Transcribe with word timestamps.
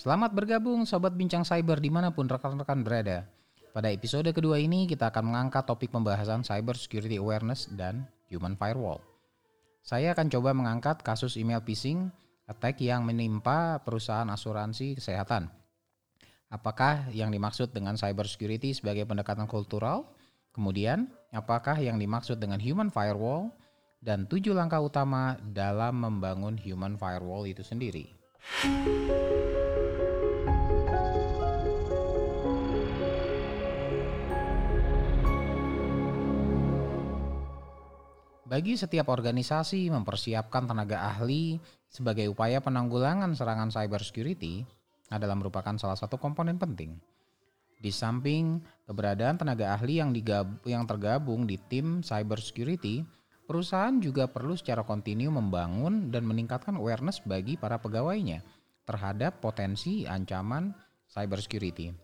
Selamat 0.00 0.32
bergabung 0.32 0.88
Sobat 0.88 1.12
Bincang 1.12 1.44
Cyber 1.44 1.76
di 1.76 1.92
mana 1.92 2.08
pun 2.08 2.24
rekan-rekan 2.24 2.80
berada. 2.80 3.28
Pada 3.76 3.92
episode 3.92 4.32
kedua 4.32 4.56
ini 4.56 4.88
kita 4.88 5.12
akan 5.12 5.28
mengangkat 5.28 5.68
topik 5.68 5.92
pembahasan 5.92 6.40
Cyber 6.40 6.72
Security 6.72 7.20
Awareness 7.20 7.68
dan 7.68 8.08
Human 8.32 8.56
Firewall. 8.56 9.04
Saya 9.84 10.16
akan 10.16 10.32
coba 10.32 10.56
mengangkat 10.56 11.04
kasus 11.04 11.36
email 11.36 11.60
phishing 11.60 12.08
attack 12.48 12.80
yang 12.80 13.04
menimpa 13.04 13.76
perusahaan 13.84 14.24
asuransi 14.32 14.96
kesehatan. 14.96 15.52
Apakah 16.48 17.12
yang 17.12 17.28
dimaksud 17.28 17.68
dengan 17.68 18.00
cyber 18.00 18.24
security 18.24 18.72
sebagai 18.72 19.04
pendekatan 19.04 19.44
kultural? 19.44 20.08
Kemudian, 20.56 21.12
apakah 21.28 21.76
yang 21.76 22.00
dimaksud 22.00 22.40
dengan 22.40 22.56
human 22.56 22.88
firewall? 22.88 23.52
Dan 24.00 24.24
tujuh 24.24 24.56
langkah 24.56 24.80
utama 24.80 25.36
dalam 25.44 26.00
membangun 26.00 26.56
human 26.56 26.96
firewall 26.96 27.44
itu 27.44 27.60
sendiri. 27.60 28.16
Bagi 38.50 38.74
setiap 38.74 39.14
organisasi 39.14 39.94
mempersiapkan 39.94 40.66
tenaga 40.66 41.06
ahli 41.06 41.62
sebagai 41.86 42.26
upaya 42.34 42.58
penanggulangan 42.58 43.30
serangan 43.38 43.70
cyber 43.70 44.02
security 44.02 44.66
adalah 45.06 45.38
merupakan 45.38 45.70
salah 45.78 45.94
satu 45.94 46.18
komponen 46.18 46.58
penting. 46.58 46.98
Di 47.78 47.94
samping 47.94 48.58
keberadaan 48.90 49.38
tenaga 49.38 49.78
ahli 49.78 50.02
yang, 50.02 50.10
digab 50.10 50.66
yang 50.66 50.82
tergabung 50.82 51.46
di 51.46 51.62
tim 51.70 52.02
cyber 52.02 52.42
security, 52.42 53.06
perusahaan 53.46 54.02
juga 54.02 54.26
perlu 54.26 54.58
secara 54.58 54.82
kontinu 54.82 55.30
membangun 55.30 56.10
dan 56.10 56.26
meningkatkan 56.26 56.74
awareness 56.74 57.22
bagi 57.22 57.54
para 57.54 57.78
pegawainya 57.78 58.42
terhadap 58.82 59.38
potensi 59.38 60.10
ancaman 60.10 60.74
cyber 61.06 61.38
security. 61.38 61.94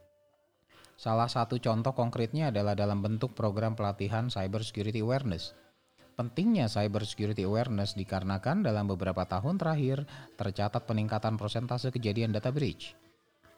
Salah 0.95 1.27
satu 1.27 1.59
contoh 1.59 1.91
konkretnya 1.91 2.55
adalah 2.55 2.79
dalam 2.79 3.03
bentuk 3.03 3.35
program 3.35 3.75
pelatihan 3.75 4.31
cyber 4.31 4.63
security 4.63 5.03
awareness– 5.03 5.51
Pentingnya 6.17 6.65
cyber 6.65 7.05
security 7.05 7.45
awareness 7.45 7.93
dikarenakan 7.93 8.65
dalam 8.65 8.89
beberapa 8.89 9.29
tahun 9.29 9.61
terakhir 9.61 10.09
tercatat 10.41 10.89
peningkatan 10.89 11.37
persentase 11.37 11.93
kejadian 11.93 12.33
data 12.33 12.49
breach. 12.49 12.97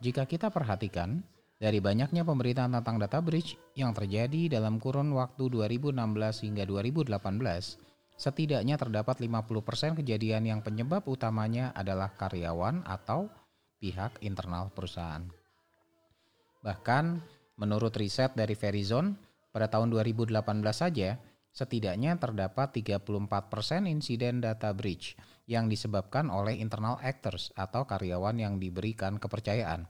Jika 0.02 0.26
kita 0.26 0.50
perhatikan, 0.50 1.22
dari 1.58 1.78
banyaknya 1.78 2.26
pemberitaan 2.26 2.74
tentang 2.74 2.98
data 2.98 3.22
breach 3.22 3.54
yang 3.78 3.94
terjadi 3.94 4.58
dalam 4.58 4.82
kurun 4.82 5.14
waktu 5.14 5.46
2016 5.50 5.94
hingga 6.50 6.66
2018, 6.66 7.14
setidaknya 8.18 8.74
terdapat 8.74 9.22
50% 9.22 9.98
kejadian 10.02 10.42
yang 10.50 10.58
penyebab 10.58 11.06
utamanya 11.06 11.70
adalah 11.78 12.10
karyawan 12.14 12.82
atau 12.82 13.30
pihak 13.78 14.18
internal 14.26 14.74
perusahaan. 14.74 15.22
Bahkan, 16.66 17.04
menurut 17.58 17.94
riset 17.94 18.34
dari 18.34 18.58
Verizon, 18.58 19.14
pada 19.54 19.70
tahun 19.70 19.94
2018 19.94 20.34
saja, 20.74 21.18
setidaknya 21.52 22.16
terdapat 22.20 22.70
34% 22.76 23.88
insiden 23.88 24.44
data 24.44 24.70
breach 24.76 25.18
yang 25.48 25.66
disebabkan 25.66 26.28
oleh 26.28 26.60
internal 26.60 27.00
actors 27.00 27.50
atau 27.56 27.88
karyawan 27.88 28.36
yang 28.36 28.54
diberikan 28.60 29.16
kepercayaan. 29.16 29.88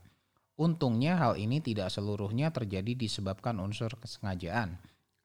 Untungnya 0.59 1.15
hal 1.15 1.39
ini 1.39 1.63
tidak 1.63 1.91
seluruhnya 1.91 2.51
terjadi 2.51 2.95
disebabkan 2.95 3.59
unsur 3.63 3.95
kesengajaan. 3.95 4.79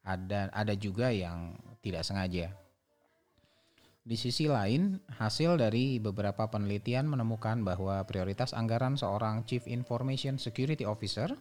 Ada 0.07 0.53
ada 0.55 0.75
juga 0.79 1.11
yang 1.11 1.59
tidak 1.83 2.07
sengaja. 2.07 2.55
Di 4.05 4.21
sisi 4.21 4.45
lain, 4.45 5.01
hasil 5.17 5.57
dari 5.57 5.97
beberapa 5.97 6.45
penelitian 6.53 7.09
menemukan 7.09 7.65
bahwa 7.65 8.05
prioritas 8.05 8.53
anggaran 8.53 9.01
seorang 9.01 9.49
Chief 9.49 9.65
Information 9.65 10.37
Security 10.37 10.85
Officer 10.85 11.33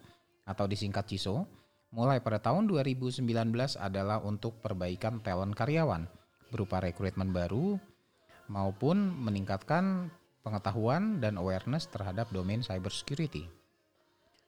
atau 0.48 0.64
disingkat 0.64 1.12
CISO 1.12 1.44
mulai 1.94 2.18
pada 2.18 2.42
tahun 2.42 2.66
2019 2.66 3.22
adalah 3.78 4.18
untuk 4.26 4.58
perbaikan 4.66 5.22
talent 5.22 5.54
karyawan 5.54 6.10
berupa 6.50 6.82
rekrutmen 6.82 7.30
baru 7.30 7.78
maupun 8.50 9.14
meningkatkan 9.22 10.10
pengetahuan 10.42 11.22
dan 11.22 11.38
awareness 11.38 11.86
terhadap 11.88 12.34
domain 12.34 12.66
cybersecurity. 12.66 13.46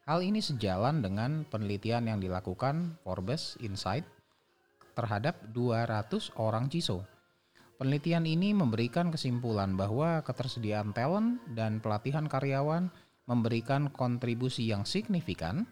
Hal 0.10 0.22
ini 0.26 0.42
sejalan 0.42 1.02
dengan 1.02 1.46
penelitian 1.50 2.10
yang 2.10 2.20
dilakukan 2.22 2.98
Forbes 3.06 3.58
Insight 3.62 4.06
terhadap 4.98 5.38
200 5.54 6.34
orang 6.38 6.70
CISO. 6.70 7.06
Penelitian 7.78 8.26
ini 8.26 8.54
memberikan 8.54 9.10
kesimpulan 9.14 9.74
bahwa 9.74 10.22
ketersediaan 10.22 10.94
talent 10.94 11.42
dan 11.54 11.82
pelatihan 11.82 12.26
karyawan 12.26 12.90
memberikan 13.26 13.90
kontribusi 13.90 14.70
yang 14.70 14.86
signifikan 14.86 15.66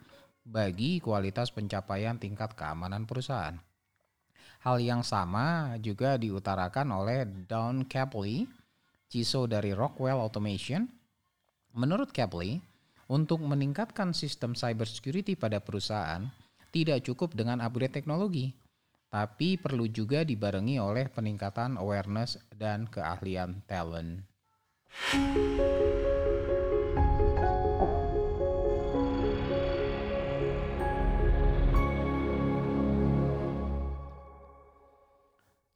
bagi 0.43 0.99
kualitas 0.99 1.49
pencapaian 1.49 2.19
tingkat 2.19 2.53
keamanan 2.53 3.07
perusahaan. 3.07 3.55
Hal 4.63 4.79
yang 4.79 5.03
sama 5.03 5.75
juga 5.79 6.15
diutarakan 6.15 6.87
oleh 6.95 7.27
Don 7.27 7.83
Capley, 7.83 8.47
CISO 9.11 9.43
dari 9.47 9.75
Rockwell 9.75 10.23
Automation. 10.23 10.87
Menurut 11.75 12.15
Capley, 12.15 12.63
untuk 13.11 13.43
meningkatkan 13.43 14.15
sistem 14.15 14.55
cybersecurity 14.55 15.35
pada 15.35 15.59
perusahaan, 15.59 16.23
tidak 16.71 17.03
cukup 17.03 17.35
dengan 17.35 17.59
upgrade 17.59 17.91
teknologi, 17.91 18.55
tapi 19.11 19.59
perlu 19.59 19.85
juga 19.91 20.23
dibarengi 20.23 20.79
oleh 20.79 21.11
peningkatan 21.11 21.75
awareness 21.77 22.39
dan 22.55 22.87
keahlian 22.87 23.61
talent. 23.67 24.23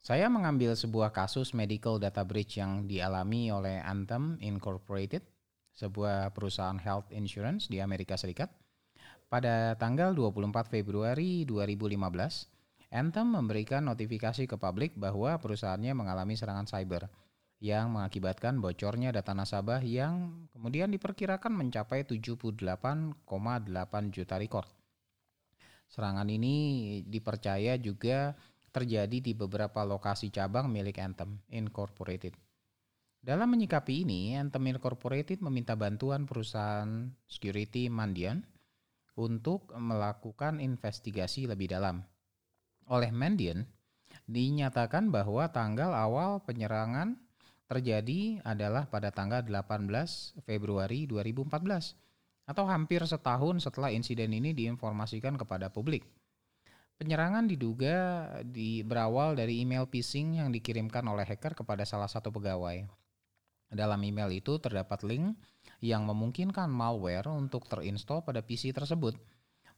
Saya 0.08 0.32
mengambil 0.32 0.72
sebuah 0.72 1.12
kasus 1.12 1.52
medical 1.52 2.00
data 2.00 2.24
breach 2.24 2.56
yang 2.56 2.88
dialami 2.88 3.52
oleh 3.52 3.76
Anthem 3.84 4.40
Incorporated, 4.40 5.20
sebuah 5.76 6.32
perusahaan 6.32 6.80
health 6.80 7.12
insurance 7.12 7.68
di 7.68 7.76
Amerika 7.84 8.16
Serikat. 8.16 8.48
Pada 9.28 9.76
tanggal 9.76 10.16
24 10.16 10.72
Februari 10.72 11.44
2015, 11.44 12.00
Anthem 12.88 13.36
memberikan 13.36 13.84
notifikasi 13.84 14.48
ke 14.48 14.56
publik 14.56 14.96
bahwa 14.96 15.36
perusahaannya 15.36 15.92
mengalami 15.92 16.40
serangan 16.40 16.64
cyber 16.64 17.12
yang 17.60 17.92
mengakibatkan 17.92 18.64
bocornya 18.64 19.12
data 19.12 19.36
nasabah 19.36 19.84
yang 19.84 20.48
kemudian 20.56 20.88
diperkirakan 20.88 21.52
mencapai 21.52 22.08
78,8 22.08 23.28
juta 24.08 24.40
record. 24.40 24.72
Serangan 25.92 26.32
ini 26.32 26.56
dipercaya 27.04 27.76
juga 27.76 28.32
terjadi 28.78 29.18
di 29.18 29.34
beberapa 29.34 29.82
lokasi 29.82 30.30
cabang 30.30 30.70
milik 30.70 31.02
Anthem 31.02 31.42
Incorporated. 31.50 32.38
Dalam 33.18 33.50
menyikapi 33.50 34.06
ini, 34.06 34.38
Anthem 34.38 34.70
Incorporated 34.70 35.42
meminta 35.42 35.74
bantuan 35.74 36.22
perusahaan 36.30 37.10
security 37.26 37.90
Mandian 37.90 38.46
untuk 39.18 39.74
melakukan 39.74 40.62
investigasi 40.62 41.50
lebih 41.50 41.74
dalam. 41.74 42.06
Oleh 42.86 43.10
Mandian, 43.10 43.66
dinyatakan 44.30 45.10
bahwa 45.10 45.50
tanggal 45.50 45.90
awal 45.90 46.46
penyerangan 46.46 47.18
terjadi 47.66 48.38
adalah 48.46 48.86
pada 48.86 49.10
tanggal 49.10 49.42
18 49.42 49.90
Februari 50.46 51.10
2014 51.10 51.98
atau 52.48 52.64
hampir 52.64 53.02
setahun 53.04 53.60
setelah 53.60 53.92
insiden 53.92 54.32
ini 54.32 54.56
diinformasikan 54.56 55.36
kepada 55.36 55.68
publik. 55.68 56.06
Penyerangan 56.98 57.46
diduga 57.46 58.26
di 58.42 58.82
berawal 58.82 59.38
dari 59.38 59.62
email 59.62 59.86
phishing 59.86 60.42
yang 60.42 60.50
dikirimkan 60.50 61.06
oleh 61.06 61.22
hacker 61.22 61.54
kepada 61.54 61.86
salah 61.86 62.10
satu 62.10 62.34
pegawai. 62.34 62.82
Dalam 63.70 64.02
email 64.02 64.34
itu 64.34 64.58
terdapat 64.58 65.06
link 65.06 65.38
yang 65.78 66.02
memungkinkan 66.10 66.66
malware 66.66 67.30
untuk 67.30 67.70
terinstall 67.70 68.26
pada 68.26 68.42
PC 68.42 68.74
tersebut. 68.74 69.14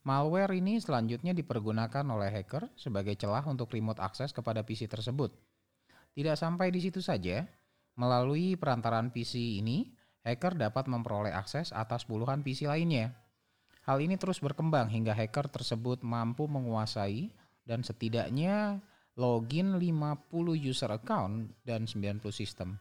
Malware 0.00 0.56
ini 0.56 0.80
selanjutnya 0.80 1.36
dipergunakan 1.36 2.08
oleh 2.08 2.32
hacker 2.32 2.72
sebagai 2.72 3.12
celah 3.20 3.44
untuk 3.44 3.68
remote 3.76 4.00
access 4.00 4.32
kepada 4.32 4.64
PC 4.64 4.88
tersebut. 4.88 5.28
Tidak 6.16 6.40
sampai 6.40 6.72
di 6.72 6.80
situ 6.80 7.04
saja, 7.04 7.44
melalui 8.00 8.56
perantaran 8.56 9.12
PC 9.12 9.60
ini, 9.60 9.92
hacker 10.24 10.56
dapat 10.56 10.88
memperoleh 10.88 11.36
akses 11.36 11.68
atas 11.76 12.08
puluhan 12.08 12.40
PC 12.40 12.64
lainnya. 12.64 13.12
Hal 13.88 14.04
ini 14.04 14.20
terus 14.20 14.44
berkembang 14.44 14.92
hingga 14.92 15.16
hacker 15.16 15.48
tersebut 15.48 16.04
mampu 16.04 16.44
menguasai 16.44 17.32
dan 17.64 17.80
setidaknya 17.80 18.84
login 19.16 19.80
50 19.80 20.30
user 20.56 20.92
account 20.92 21.52
dan 21.64 21.88
90 21.88 22.20
sistem. 22.32 22.76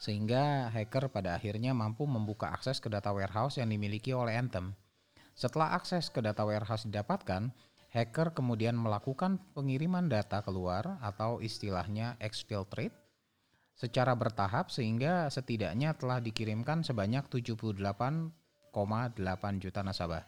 Sehingga 0.00 0.72
hacker 0.72 1.08
pada 1.08 1.36
akhirnya 1.36 1.72
mampu 1.72 2.04
membuka 2.04 2.52
akses 2.52 2.80
ke 2.80 2.88
data 2.92 3.12
warehouse 3.12 3.60
yang 3.60 3.72
dimiliki 3.72 4.12
oleh 4.12 4.36
Anthem. 4.36 4.76
Setelah 5.34 5.76
akses 5.76 6.08
ke 6.08 6.20
data 6.20 6.44
warehouse 6.44 6.84
didapatkan, 6.88 7.50
hacker 7.94 8.34
kemudian 8.34 8.74
melakukan 8.74 9.38
pengiriman 9.54 10.10
data 10.10 10.42
keluar 10.42 10.98
atau 11.00 11.38
istilahnya 11.38 12.18
exfiltrate 12.18 12.94
secara 13.74 14.14
bertahap 14.14 14.70
sehingga 14.70 15.26
setidaknya 15.30 15.94
telah 15.98 16.22
dikirimkan 16.22 16.86
sebanyak 16.86 17.26
78,8 17.26 18.43
juta 19.62 19.80
nasabah. 19.86 20.26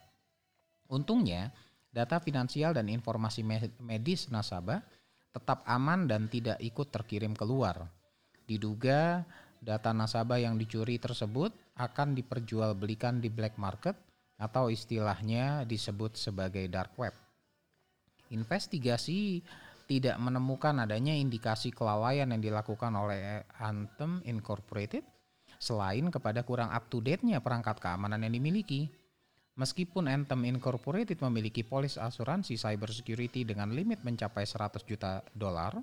Untungnya, 0.87 1.50
data 1.90 2.22
finansial 2.22 2.76
dan 2.76 2.87
informasi 2.87 3.43
medis 3.82 4.31
nasabah 4.31 4.78
tetap 5.34 5.66
aman 5.66 6.06
dan 6.06 6.31
tidak 6.31 6.56
ikut 6.62 6.88
terkirim 6.88 7.34
keluar. 7.34 7.90
Diduga 8.46 9.26
data 9.58 9.90
nasabah 9.90 10.38
yang 10.38 10.54
dicuri 10.54 11.02
tersebut 11.02 11.50
akan 11.76 12.14
diperjualbelikan 12.14 13.19
di 13.19 13.28
black 13.28 13.58
market 13.58 13.98
atau 14.37 14.69
istilahnya 14.69 15.64
disebut 15.64 16.14
sebagai 16.14 16.69
dark 16.69 16.94
web. 17.00 17.12
Investigasi 18.31 19.42
tidak 19.87 20.19
menemukan 20.19 20.82
adanya 20.82 21.14
indikasi 21.14 21.70
kelalaian 21.70 22.28
yang 22.31 22.42
dilakukan 22.42 22.90
oleh 22.94 23.46
Anthem 23.62 24.19
Incorporated 24.26 25.15
selain 25.58 26.08
kepada 26.12 26.43
kurang 26.43 26.69
up 26.73 26.88
to 26.93 27.00
date-nya 27.00 27.41
perangkat 27.41 27.81
keamanan 27.81 28.23
yang 28.25 28.35
dimiliki. 28.35 28.88
Meskipun 29.56 30.05
Anthem 30.05 30.44
Incorporated 30.44 31.17
memiliki 31.25 31.64
polis 31.64 31.97
asuransi 31.97 32.61
cybersecurity 32.61 33.49
dengan 33.49 33.73
limit 33.73 34.05
mencapai 34.05 34.44
100 34.44 34.85
juta 34.85 35.25
dolar, 35.32 35.81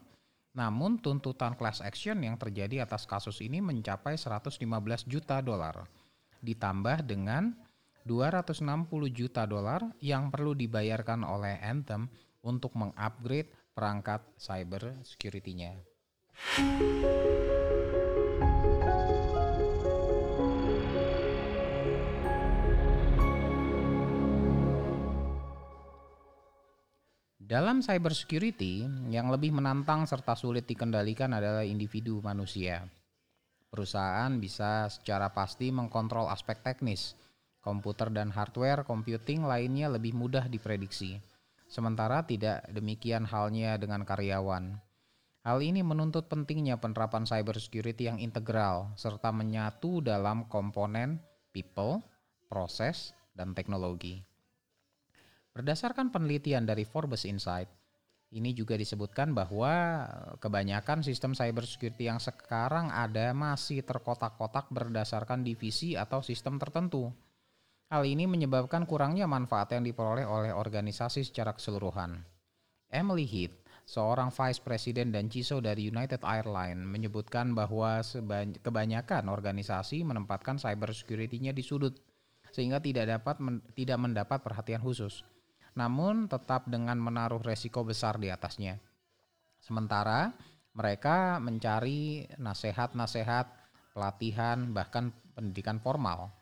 namun 0.54 1.02
tuntutan 1.02 1.58
class 1.58 1.82
action 1.82 2.22
yang 2.22 2.38
terjadi 2.38 2.86
atas 2.86 3.10
kasus 3.10 3.42
ini 3.42 3.66
mencapai 3.66 4.14
115 4.14 4.62
juta 5.10 5.42
dolar. 5.42 5.90
Ditambah 6.46 7.02
dengan 7.10 7.58
260 8.06 8.62
juta 9.10 9.50
dolar 9.50 9.82
yang 9.98 10.30
perlu 10.30 10.54
dibayarkan 10.54 11.26
oleh 11.26 11.58
Anthem 11.66 12.06
untuk 12.46 12.78
mengupgrade 12.78 13.50
perangkat 13.74 14.22
cyber 14.38 14.94
security-nya. 15.02 15.74
Dalam 27.54 27.86
cyber 27.86 28.18
security, 28.18 28.82
yang 29.14 29.30
lebih 29.30 29.54
menantang 29.54 30.10
serta 30.10 30.34
sulit 30.34 30.66
dikendalikan 30.66 31.38
adalah 31.38 31.62
individu 31.62 32.18
manusia. 32.26 32.82
Perusahaan 33.70 34.34
bisa 34.42 34.90
secara 34.90 35.30
pasti 35.30 35.70
mengkontrol 35.70 36.34
aspek 36.34 36.66
teknis. 36.66 37.14
Komputer 37.62 38.10
dan 38.10 38.34
hardware 38.34 38.82
computing 38.82 39.46
lainnya 39.46 39.86
lebih 39.86 40.18
mudah 40.18 40.50
diprediksi 40.50 41.22
Sementara 41.74 42.22
tidak 42.22 42.70
demikian 42.70 43.26
halnya 43.26 43.78
dengan 43.82 44.06
karyawan. 44.06 44.78
Hal 45.42 45.58
ini 45.62 45.82
menuntut 45.82 46.30
pentingnya 46.30 46.78
penerapan 46.78 47.26
cybersecurity 47.26 48.14
yang 48.14 48.22
integral 48.22 48.94
serta 48.94 49.34
menyatu 49.34 49.98
dalam 50.02 50.46
komponen 50.54 51.18
people, 51.50 52.02
proses, 52.46 53.18
dan 53.34 53.58
teknologi. 53.58 54.33
Berdasarkan 55.54 56.10
penelitian 56.10 56.66
dari 56.66 56.82
Forbes 56.82 57.30
Insight, 57.30 57.70
ini 58.34 58.58
juga 58.58 58.74
disebutkan 58.74 59.38
bahwa 59.38 60.02
kebanyakan 60.42 61.06
sistem 61.06 61.38
cybersecurity 61.38 62.10
yang 62.10 62.18
sekarang 62.18 62.90
ada 62.90 63.30
masih 63.38 63.86
terkotak-kotak 63.86 64.74
berdasarkan 64.74 65.46
divisi 65.46 65.94
atau 65.94 66.26
sistem 66.26 66.58
tertentu. 66.58 67.14
Hal 67.94 68.10
ini 68.10 68.26
menyebabkan 68.26 68.90
kurangnya 68.90 69.30
manfaat 69.30 69.78
yang 69.78 69.86
diperoleh 69.86 70.26
oleh 70.26 70.50
organisasi 70.50 71.22
secara 71.22 71.54
keseluruhan. 71.54 72.26
Emily 72.90 73.30
Heath, 73.30 73.54
seorang 73.86 74.34
vice 74.34 74.58
president 74.58 75.14
dan 75.14 75.30
CISO 75.30 75.62
dari 75.62 75.94
United 75.94 76.26
Airlines, 76.26 76.82
menyebutkan 76.82 77.54
bahwa 77.54 78.02
kebanyakan 78.66 79.30
organisasi 79.30 80.02
menempatkan 80.02 80.58
cyber 80.58 80.90
security-nya 80.90 81.54
di 81.54 81.62
sudut 81.62 81.94
sehingga 82.50 82.82
tidak 82.82 83.10
dapat 83.10 83.38
men 83.38 83.62
tidak 83.78 84.02
mendapat 84.02 84.42
perhatian 84.42 84.82
khusus. 84.82 85.22
Namun 85.74 86.30
tetap 86.30 86.70
dengan 86.70 87.02
menaruh 87.02 87.42
resiko 87.42 87.82
besar 87.82 88.22
di 88.22 88.30
atasnya. 88.30 88.78
Sementara 89.58 90.30
mereka 90.74 91.38
mencari 91.42 92.30
nasihat-nasihat, 92.38 93.46
pelatihan, 93.94 94.74
bahkan 94.74 95.14
pendidikan 95.34 95.82
formal 95.82 96.34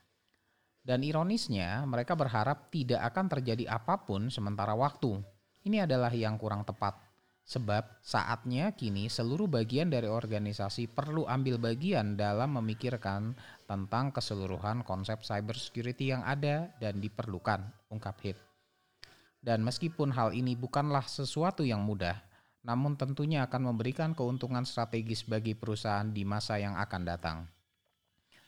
dan 0.81 1.05
ironisnya, 1.05 1.85
mereka 1.85 2.17
berharap 2.17 2.73
tidak 2.73 3.05
akan 3.13 3.29
terjadi 3.29 3.69
apa 3.69 4.01
pun 4.01 4.33
sementara 4.33 4.73
waktu. 4.73 5.21
Ini 5.61 5.85
adalah 5.85 6.09
yang 6.09 6.41
kurang 6.41 6.65
tepat. 6.65 6.97
Sebab 7.45 8.01
saatnya 8.01 8.73
kini 8.73 9.05
seluruh 9.05 9.45
bagian 9.45 9.93
dari 9.93 10.09
organisasi 10.09 10.89
perlu 10.89 11.29
ambil 11.29 11.61
bagian 11.61 12.17
dalam 12.17 12.57
memikirkan 12.57 13.37
tentang 13.69 14.09
keseluruhan 14.09 14.81
konsep 14.81 15.21
cybersecurity 15.21 16.17
yang 16.17 16.25
ada 16.25 16.73
dan 16.81 16.97
diperlukan, 16.97 17.61
ungkap 17.93 18.17
Hit. 18.25 18.50
Dan 19.41 19.65
meskipun 19.65 20.13
hal 20.13 20.37
ini 20.37 20.53
bukanlah 20.53 21.01
sesuatu 21.09 21.65
yang 21.65 21.81
mudah, 21.81 22.13
namun 22.61 22.93
tentunya 22.93 23.41
akan 23.49 23.73
memberikan 23.73 24.13
keuntungan 24.13 24.61
strategis 24.69 25.25
bagi 25.25 25.57
perusahaan 25.57 26.05
di 26.05 26.21
masa 26.21 26.61
yang 26.61 26.77
akan 26.77 27.01
datang. 27.01 27.37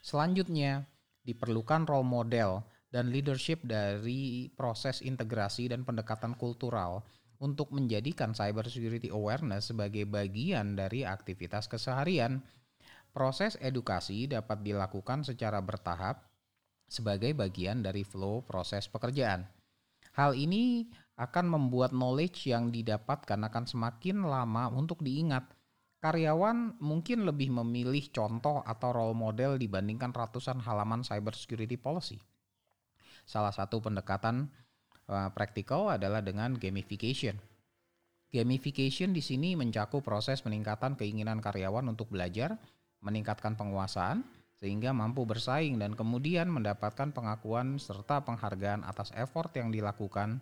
Selanjutnya, 0.06 0.86
diperlukan 1.26 1.90
role 1.90 2.06
model 2.06 2.62
dan 2.94 3.10
leadership 3.10 3.66
dari 3.66 4.54
proses 4.54 5.02
integrasi 5.02 5.74
dan 5.74 5.82
pendekatan 5.82 6.38
kultural 6.38 7.02
untuk 7.42 7.74
menjadikan 7.74 8.38
cyber 8.38 8.70
security 8.70 9.10
awareness 9.10 9.74
sebagai 9.74 10.06
bagian 10.06 10.78
dari 10.78 11.02
aktivitas 11.02 11.66
keseharian. 11.66 12.46
Proses 13.10 13.58
edukasi 13.62 14.30
dapat 14.30 14.62
dilakukan 14.62 15.26
secara 15.26 15.58
bertahap 15.62 16.22
sebagai 16.86 17.34
bagian 17.34 17.82
dari 17.82 18.06
flow 18.06 18.46
proses 18.46 18.86
pekerjaan. 18.86 19.46
Hal 20.14 20.38
ini 20.38 20.90
akan 21.18 21.46
membuat 21.46 21.94
knowledge 21.94 22.50
yang 22.50 22.70
didapatkan 22.70 23.38
akan 23.38 23.66
semakin 23.66 24.26
lama 24.26 24.70
untuk 24.70 25.02
diingat 25.02 25.46
Karyawan 26.04 26.84
mungkin 26.84 27.24
lebih 27.24 27.48
memilih 27.64 28.12
contoh 28.12 28.60
atau 28.68 28.92
role 28.92 29.16
model 29.16 29.56
dibandingkan 29.56 30.12
ratusan 30.12 30.60
halaman 30.60 31.00
cybersecurity 31.00 31.80
policy. 31.80 32.20
Salah 33.24 33.56
satu 33.56 33.80
pendekatan 33.80 34.52
uh, 35.08 35.32
praktikal 35.32 35.96
adalah 35.96 36.20
dengan 36.20 36.60
gamification. 36.60 37.40
Gamification 38.36 39.16
di 39.16 39.24
sini 39.24 39.56
mencakup 39.56 40.04
proses 40.04 40.44
peningkatan 40.44 41.00
keinginan 41.00 41.40
karyawan 41.40 41.88
untuk 41.88 42.12
belajar, 42.12 42.60
meningkatkan 43.00 43.56
penguasaan, 43.56 44.28
sehingga 44.64 44.96
mampu 44.96 45.28
bersaing 45.28 45.76
dan 45.76 45.92
kemudian 45.92 46.48
mendapatkan 46.48 47.12
pengakuan 47.12 47.76
serta 47.76 48.24
penghargaan 48.24 48.88
atas 48.88 49.12
effort 49.12 49.52
yang 49.60 49.76
dilakukan 49.76 50.40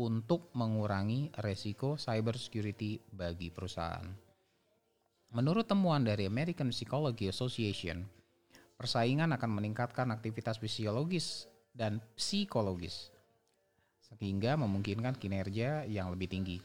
untuk 0.00 0.48
mengurangi 0.56 1.28
resiko 1.44 2.00
cybersecurity 2.00 3.12
bagi 3.12 3.52
perusahaan. 3.52 4.08
Menurut 5.36 5.68
temuan 5.68 6.00
dari 6.00 6.24
American 6.24 6.72
Psychology 6.72 7.28
Association, 7.28 8.00
persaingan 8.80 9.36
akan 9.36 9.52
meningkatkan 9.52 10.08
aktivitas 10.08 10.56
fisiologis 10.56 11.44
dan 11.76 12.00
psikologis 12.16 13.12
sehingga 14.00 14.56
memungkinkan 14.56 15.20
kinerja 15.20 15.84
yang 15.84 16.08
lebih 16.08 16.32
tinggi. 16.32 16.64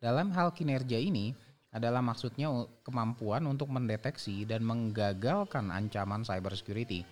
Dalam 0.00 0.32
hal 0.32 0.56
kinerja 0.56 0.96
ini 0.96 1.36
adalah 1.74 1.98
maksudnya 1.98 2.48
kemampuan 2.86 3.42
untuk 3.50 3.66
mendeteksi 3.74 4.46
dan 4.46 4.62
menggagalkan 4.62 5.74
ancaman 5.74 6.22
cybersecurity. 6.22 7.02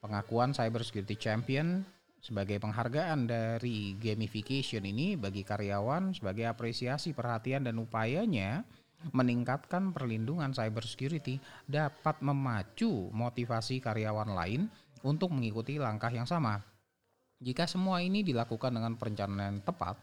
Pengakuan 0.00 0.56
cybersecurity 0.56 1.20
champion 1.20 1.84
sebagai 2.24 2.56
penghargaan 2.56 3.28
dari 3.28 3.92
gamification 4.00 4.88
ini 4.88 5.20
bagi 5.20 5.44
karyawan 5.44 6.16
sebagai 6.16 6.48
apresiasi 6.48 7.12
perhatian 7.12 7.68
dan 7.68 7.76
upayanya 7.76 8.64
meningkatkan 9.12 9.92
perlindungan 9.92 10.56
cybersecurity 10.56 11.36
dapat 11.68 12.24
memacu 12.24 13.12
motivasi 13.12 13.84
karyawan 13.84 14.32
lain 14.32 14.72
untuk 15.04 15.28
mengikuti 15.36 15.76
langkah 15.76 16.08
yang 16.08 16.24
sama. 16.24 16.64
Jika 17.44 17.68
semua 17.68 18.00
ini 18.00 18.24
dilakukan 18.24 18.72
dengan 18.72 18.96
perencanaan 18.96 19.60
tepat, 19.60 20.00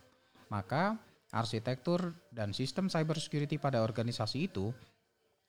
maka 0.54 0.94
arsitektur 1.32 2.12
dan 2.30 2.52
sistem 2.52 2.92
cybersecurity 2.92 3.56
pada 3.56 3.80
organisasi 3.80 4.52
itu 4.52 4.76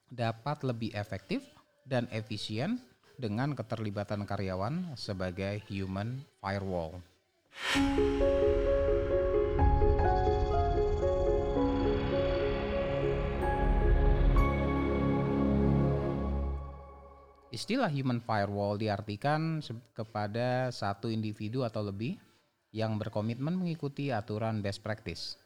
dapat 0.06 0.62
lebih 0.62 0.94
efektif 0.94 1.42
dan 1.82 2.06
efisien 2.14 2.78
dengan 3.18 3.52
keterlibatan 3.58 4.22
karyawan 4.22 4.94
sebagai 4.94 5.58
human 5.66 6.22
firewall. 6.38 7.02
Istilah 17.52 17.92
human 17.92 18.24
firewall 18.24 18.80
diartikan 18.80 19.60
kepada 19.92 20.72
satu 20.72 21.12
individu 21.12 21.68
atau 21.68 21.84
lebih 21.84 22.16
yang 22.72 22.96
berkomitmen 22.96 23.52
mengikuti 23.52 24.08
aturan 24.08 24.64
best 24.64 24.80
practice. 24.80 25.41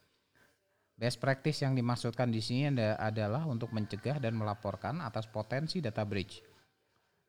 Best 0.97 1.21
practice 1.21 1.61
yang 1.61 1.77
dimaksudkan 1.77 2.33
di 2.33 2.41
sini 2.41 2.73
adalah 2.97 3.45
untuk 3.45 3.69
mencegah 3.69 4.17
dan 4.17 4.33
melaporkan 4.33 5.05
atas 5.05 5.29
potensi 5.29 5.85
data 5.85 6.09
breach. 6.09 6.41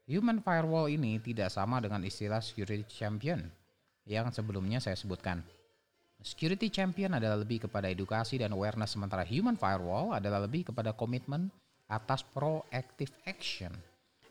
Human 0.07 0.39
firewall 0.39 0.87
ini 0.87 1.19
tidak 1.19 1.51
sama 1.51 1.83
dengan 1.83 1.99
istilah 1.99 2.39
security 2.39 2.87
champion 2.87 3.43
yang 4.07 4.31
sebelumnya 4.31 4.79
saya 4.79 4.95
sebutkan. 4.95 5.43
Security 6.23 6.71
champion 6.71 7.19
adalah 7.19 7.35
lebih 7.43 7.67
kepada 7.67 7.91
edukasi 7.91 8.39
dan 8.39 8.55
awareness 8.55 8.95
sementara 8.95 9.27
human 9.27 9.59
firewall 9.59 10.15
adalah 10.15 10.47
lebih 10.47 10.71
kepada 10.71 10.95
komitmen 10.95 11.51
atas 11.91 12.23
proactive 12.23 13.11
action 13.27 13.75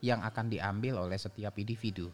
yang 0.00 0.24
akan 0.24 0.48
diambil 0.48 1.04
oleh 1.04 1.20
setiap 1.20 1.60
individu. 1.60 2.08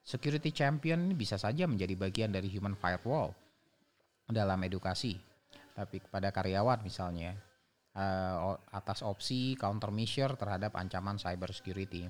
Security 0.00 0.48
champion 0.48 1.12
bisa 1.12 1.36
saja 1.36 1.68
menjadi 1.68 1.92
bagian 1.92 2.32
dari 2.32 2.48
human 2.48 2.72
firewall 2.72 3.36
dalam 4.32 4.64
edukasi, 4.64 5.20
tapi 5.74 5.98
kepada 5.98 6.30
karyawan 6.30 6.80
misalnya 6.86 7.34
uh, 7.98 8.54
atas 8.70 9.02
opsi 9.02 9.58
countermeasure 9.58 10.38
terhadap 10.38 10.78
ancaman 10.78 11.18
cyber 11.18 11.50
security. 11.50 12.06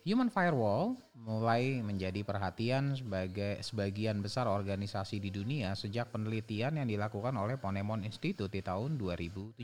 Human 0.00 0.32
firewall 0.32 0.96
mulai 1.12 1.84
menjadi 1.84 2.24
perhatian 2.24 2.96
sebagai 2.96 3.60
sebagian 3.60 4.24
besar 4.24 4.48
organisasi 4.48 5.20
di 5.20 5.28
dunia 5.28 5.76
sejak 5.76 6.08
penelitian 6.08 6.80
yang 6.80 6.88
dilakukan 6.88 7.36
oleh 7.36 7.60
Ponemon 7.60 8.00
Institute 8.08 8.48
di 8.48 8.64
tahun 8.64 8.96
2017. 8.96 9.60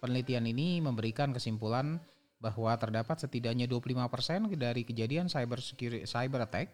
Penelitian 0.00 0.48
ini 0.48 0.80
memberikan 0.80 1.36
kesimpulan 1.36 2.00
bahwa 2.40 2.72
terdapat 2.80 3.28
setidaknya 3.28 3.68
25% 3.68 4.52
dari 4.56 4.88
kejadian 4.88 5.28
cyber 5.28 5.60
security, 5.60 6.08
cyber 6.08 6.48
attack 6.48 6.72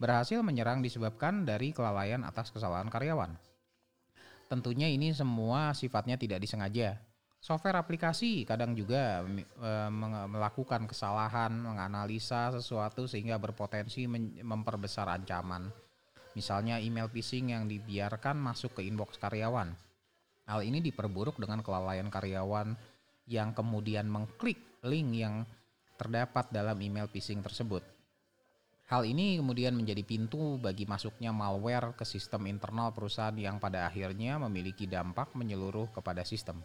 berhasil 0.00 0.40
menyerang 0.40 0.80
disebabkan 0.80 1.44
dari 1.44 1.76
kelalaian 1.76 2.24
atas 2.24 2.52
kesalahan 2.52 2.88
karyawan. 2.88 3.36
Tentunya 4.46 4.86
ini 4.86 5.10
semua 5.10 5.74
sifatnya 5.74 6.14
tidak 6.14 6.38
disengaja. 6.38 6.98
Software 7.42 7.78
aplikasi 7.78 8.42
kadang 8.42 8.74
juga 8.74 9.22
e, 9.38 9.70
melakukan 10.30 10.86
kesalahan, 10.90 11.54
menganalisa 11.54 12.50
sesuatu 12.54 13.06
sehingga 13.06 13.38
berpotensi 13.38 14.06
memperbesar 14.42 15.06
ancaman. 15.10 15.70
Misalnya 16.34 16.82
email 16.82 17.06
phishing 17.08 17.54
yang 17.54 17.70
dibiarkan 17.70 18.36
masuk 18.36 18.78
ke 18.78 18.82
inbox 18.84 19.16
karyawan. 19.16 19.72
Hal 20.46 20.60
ini 20.62 20.78
diperburuk 20.78 21.38
dengan 21.38 21.62
kelalaian 21.62 22.06
karyawan 22.06 22.74
yang 23.26 23.50
kemudian 23.50 24.06
mengklik 24.06 24.58
link 24.86 25.10
yang 25.14 25.34
terdapat 25.98 26.50
dalam 26.54 26.78
email 26.78 27.10
phishing 27.10 27.42
tersebut. 27.42 27.95
Hal 28.86 29.02
ini 29.02 29.34
kemudian 29.34 29.74
menjadi 29.74 30.06
pintu 30.06 30.62
bagi 30.62 30.86
masuknya 30.86 31.34
malware 31.34 31.98
ke 31.98 32.06
sistem 32.06 32.46
internal 32.46 32.94
perusahaan 32.94 33.34
yang 33.34 33.58
pada 33.58 33.90
akhirnya 33.90 34.38
memiliki 34.38 34.86
dampak 34.86 35.34
menyeluruh 35.34 35.90
kepada 35.90 36.22
sistem. 36.22 36.62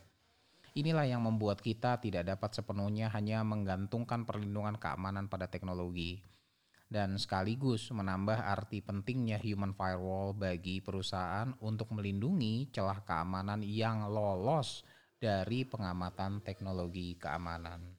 Inilah 0.77 1.09
yang 1.09 1.25
membuat 1.25 1.65
kita 1.65 1.97
tidak 1.97 2.29
dapat 2.29 2.53
sepenuhnya 2.53 3.09
hanya 3.09 3.41
menggantungkan 3.41 4.23
perlindungan 4.23 4.77
keamanan 4.77 5.27
pada 5.27 5.49
teknologi 5.49 6.21
dan 6.91 7.15
sekaligus 7.15 7.87
menambah 7.89 8.35
arti 8.35 8.83
pentingnya 8.83 9.39
human 9.39 9.71
firewall 9.71 10.35
bagi 10.35 10.83
perusahaan 10.83 11.55
untuk 11.63 11.95
melindungi 11.95 12.67
celah 12.69 12.99
keamanan 13.07 13.63
yang 13.63 14.11
lolos 14.11 14.83
dari 15.15 15.63
pengamatan 15.63 16.43
teknologi 16.43 17.15
keamanan. 17.15 17.95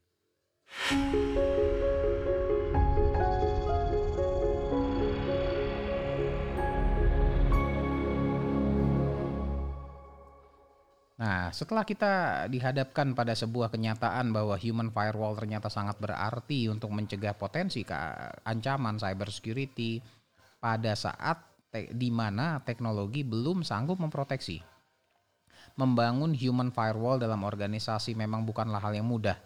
Nah, 11.23 11.55
setelah 11.55 11.87
kita 11.87 12.45
dihadapkan 12.51 13.15
pada 13.15 13.31
sebuah 13.39 13.71
kenyataan 13.71 14.35
bahwa 14.35 14.59
human 14.59 14.91
firewall 14.91 15.39
ternyata 15.39 15.71
sangat 15.71 15.95
berarti 16.03 16.67
untuk 16.67 16.91
mencegah 16.91 17.39
potensi 17.39 17.87
ke 17.87 17.95
ancaman 18.43 18.99
cyber 18.99 19.31
security 19.31 20.03
pada 20.59 20.99
saat 20.99 21.39
te- 21.71 21.95
di 21.95 22.11
mana 22.11 22.59
teknologi 22.67 23.23
belum 23.23 23.63
sanggup 23.63 24.03
memproteksi. 24.03 24.67
Membangun 25.79 26.35
human 26.35 26.75
firewall 26.75 27.23
dalam 27.23 27.47
organisasi 27.47 28.19
memang 28.19 28.43
bukanlah 28.43 28.83
hal 28.83 28.91
yang 28.91 29.07
mudah, 29.07 29.39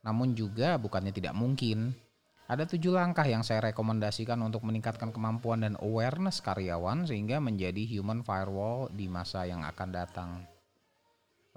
namun 0.00 0.32
juga 0.32 0.80
bukannya 0.80 1.12
tidak 1.12 1.36
mungkin. 1.36 1.92
Ada 2.48 2.64
tujuh 2.64 2.96
langkah 2.96 3.28
yang 3.28 3.44
saya 3.44 3.68
rekomendasikan 3.68 4.40
untuk 4.40 4.64
meningkatkan 4.64 5.12
kemampuan 5.12 5.60
dan 5.60 5.76
awareness 5.84 6.40
karyawan 6.40 7.04
sehingga 7.04 7.36
menjadi 7.36 7.84
human 7.84 8.24
firewall 8.24 8.88
di 8.88 9.12
masa 9.12 9.44
yang 9.44 9.60
akan 9.60 9.90
datang. 9.92 10.57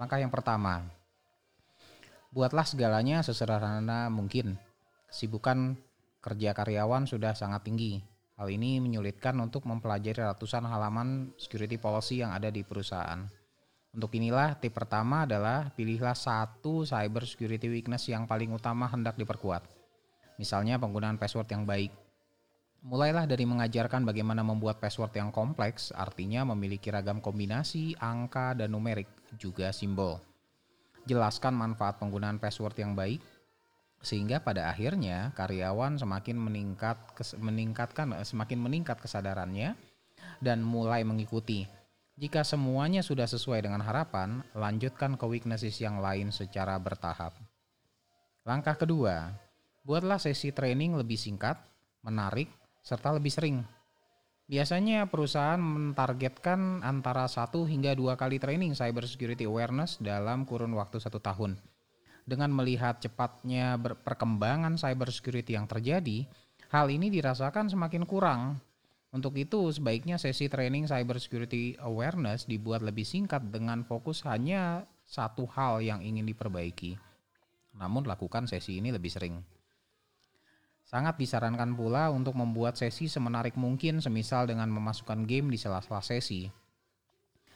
Langkah 0.02 0.18
yang 0.18 0.34
pertama, 0.34 0.82
buatlah 2.34 2.66
segalanya 2.66 3.22
sesederhana 3.22 4.10
mungkin. 4.10 4.58
Kesibukan 5.06 5.78
kerja 6.18 6.50
karyawan 6.58 7.06
sudah 7.06 7.38
sangat 7.38 7.70
tinggi. 7.70 8.02
Hal 8.34 8.50
ini 8.50 8.82
menyulitkan 8.82 9.38
untuk 9.38 9.62
mempelajari 9.62 10.26
ratusan 10.26 10.66
halaman 10.66 11.30
security 11.38 11.78
policy 11.78 12.18
yang 12.18 12.34
ada 12.34 12.50
di 12.50 12.66
perusahaan. 12.66 13.22
Untuk 13.94 14.10
inilah 14.18 14.58
tip 14.58 14.74
pertama 14.74 15.22
adalah 15.22 15.70
pilihlah 15.70 16.18
satu 16.18 16.82
cyber 16.82 17.22
security 17.22 17.70
weakness 17.70 18.10
yang 18.10 18.26
paling 18.26 18.50
utama 18.50 18.90
hendak 18.90 19.14
diperkuat. 19.14 19.62
Misalnya 20.34 20.82
penggunaan 20.82 21.14
password 21.14 21.46
yang 21.54 21.62
baik. 21.62 21.94
Mulailah 22.82 23.30
dari 23.30 23.46
mengajarkan 23.46 24.02
bagaimana 24.02 24.42
membuat 24.42 24.82
password 24.82 25.14
yang 25.14 25.30
kompleks, 25.30 25.94
artinya 25.94 26.42
memiliki 26.50 26.90
ragam 26.90 27.22
kombinasi, 27.22 27.94
angka, 28.02 28.58
dan 28.58 28.74
numerik, 28.74 29.06
juga 29.38 29.70
simbol. 29.70 30.18
Jelaskan 31.06 31.54
manfaat 31.54 32.02
penggunaan 32.02 32.42
password 32.42 32.74
yang 32.82 32.98
baik, 32.98 33.22
sehingga 34.02 34.42
pada 34.42 34.66
akhirnya 34.66 35.30
karyawan 35.38 35.94
semakin 35.94 36.34
meningkat 36.34 36.98
meningkatkan 37.38 38.18
semakin 38.26 38.58
meningkat 38.58 38.98
kesadarannya 38.98 39.78
dan 40.42 40.58
mulai 40.58 41.06
mengikuti. 41.06 41.70
Jika 42.18 42.42
semuanya 42.42 43.06
sudah 43.06 43.30
sesuai 43.30 43.62
dengan 43.62 43.78
harapan, 43.86 44.42
lanjutkan 44.58 45.14
ke 45.14 45.24
weaknesses 45.30 45.78
yang 45.78 46.02
lain 46.02 46.34
secara 46.34 46.74
bertahap. 46.82 47.30
Langkah 48.42 48.74
kedua, 48.74 49.38
buatlah 49.86 50.18
sesi 50.18 50.50
training 50.50 50.98
lebih 50.98 51.14
singkat, 51.14 51.62
menarik, 52.02 52.50
serta 52.82 53.14
lebih 53.14 53.30
sering. 53.30 53.62
Biasanya 54.50 55.08
perusahaan 55.08 55.56
mentargetkan 55.56 56.82
antara 56.84 57.24
satu 57.30 57.64
hingga 57.64 57.94
dua 57.96 58.18
kali 58.18 58.36
training 58.36 58.76
cyber 58.76 59.06
security 59.08 59.46
awareness 59.48 59.96
dalam 60.02 60.44
kurun 60.44 60.74
waktu 60.76 60.98
satu 60.98 61.22
tahun. 61.22 61.56
Dengan 62.22 62.52
melihat 62.54 63.02
cepatnya 63.02 63.78
perkembangan 63.80 64.78
cyber 64.78 65.08
security 65.10 65.56
yang 65.56 65.66
terjadi, 65.66 66.26
hal 66.70 66.86
ini 66.90 67.08
dirasakan 67.08 67.70
semakin 67.70 68.04
kurang. 68.04 68.62
Untuk 69.12 69.36
itu, 69.36 69.68
sebaiknya 69.68 70.16
sesi 70.16 70.48
training 70.48 70.88
cyber 70.88 71.20
security 71.20 71.76
awareness 71.82 72.48
dibuat 72.48 72.80
lebih 72.80 73.04
singkat 73.04 73.44
dengan 73.52 73.84
fokus 73.84 74.24
hanya 74.24 74.88
satu 75.04 75.44
hal 75.52 75.84
yang 75.84 76.00
ingin 76.00 76.24
diperbaiki. 76.24 76.96
Namun, 77.76 78.08
lakukan 78.08 78.48
sesi 78.48 78.80
ini 78.80 78.88
lebih 78.88 79.12
sering. 79.12 79.51
Sangat 80.92 81.16
disarankan 81.16 81.72
pula 81.72 82.12
untuk 82.12 82.36
membuat 82.36 82.76
sesi 82.76 83.08
semenarik 83.08 83.56
mungkin 83.56 84.04
semisal 84.04 84.44
dengan 84.44 84.68
memasukkan 84.68 85.24
game 85.24 85.48
di 85.48 85.56
sela-sela 85.56 86.04
sesi. 86.04 86.52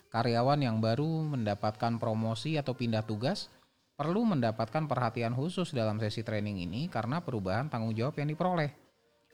Karyawan 0.09 0.65
yang 0.65 0.81
baru 0.81 1.37
mendapatkan 1.37 2.01
promosi 2.01 2.57
atau 2.57 2.73
pindah 2.73 3.05
tugas 3.05 3.53
perlu 3.93 4.25
mendapatkan 4.25 4.89
perhatian 4.89 5.37
khusus 5.37 5.77
dalam 5.77 6.01
sesi 6.01 6.25
training 6.25 6.65
ini 6.65 6.89
karena 6.89 7.21
perubahan 7.21 7.69
tanggung 7.69 7.93
jawab 7.93 8.17
yang 8.17 8.33
diperoleh. 8.33 8.73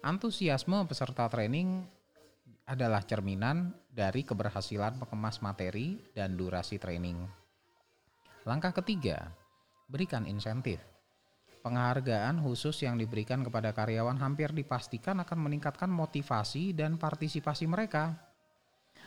Antusiasme 0.02 0.82
peserta 0.90 1.30
training 1.30 1.87
adalah 2.66 3.06
cerminan 3.06 3.71
dari 3.87 4.26
keberhasilan 4.26 4.99
mengemas 4.99 5.38
materi 5.38 5.94
dan 6.11 6.35
durasi 6.35 6.82
training. 6.82 7.23
Langkah 8.42 8.75
ketiga, 8.82 9.30
berikan 9.87 10.26
insentif. 10.26 10.91
Penghargaan 11.62 12.42
khusus 12.42 12.75
yang 12.83 12.99
diberikan 12.99 13.47
kepada 13.47 13.71
karyawan 13.71 14.19
hampir 14.19 14.50
dipastikan 14.50 15.23
akan 15.23 15.47
meningkatkan 15.47 15.87
motivasi 15.87 16.75
dan 16.75 16.99
partisipasi 16.99 17.71
mereka. 17.71 18.19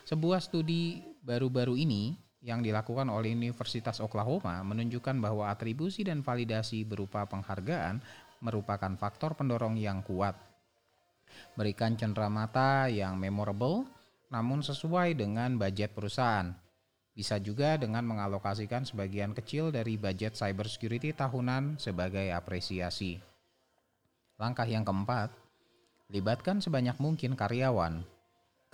Sebuah 0.08 0.40
studi 0.40 1.04
baru-baru 1.20 1.76
ini 1.76 2.16
yang 2.40 2.64
dilakukan 2.64 3.12
oleh 3.12 3.36
Universitas 3.36 4.00
Oklahoma 4.00 4.64
menunjukkan 4.64 5.20
bahwa 5.20 5.52
atribusi 5.52 6.08
dan 6.08 6.24
validasi 6.24 6.88
berupa 6.88 7.28
penghargaan 7.28 8.00
merupakan 8.40 8.94
faktor 8.96 9.36
pendorong 9.36 9.76
yang 9.76 10.00
kuat. 10.00 10.40
Berikan 11.60 12.00
cenderamata 12.00 12.88
yang 12.88 13.20
memorable 13.20 13.84
namun 14.32 14.64
sesuai 14.64 15.20
dengan 15.20 15.60
budget 15.60 15.92
perusahaan 15.92 16.56
bisa 17.16 17.40
juga 17.40 17.80
dengan 17.80 18.04
mengalokasikan 18.04 18.84
sebagian 18.84 19.32
kecil 19.32 19.72
dari 19.72 19.96
budget 19.96 20.36
cybersecurity 20.36 21.16
tahunan 21.16 21.80
sebagai 21.80 22.28
apresiasi. 22.36 23.24
Langkah 24.36 24.68
yang 24.68 24.84
keempat, 24.84 25.32
libatkan 26.12 26.60
sebanyak 26.60 27.00
mungkin 27.00 27.34
karyawan. 27.40 28.04